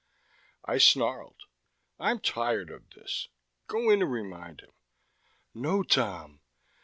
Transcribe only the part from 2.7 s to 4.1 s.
of this. Go in